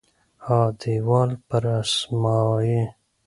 ها 0.45 0.61
دیوال 0.81 1.29
پر 1.47 1.63
اسمایي 1.79 2.81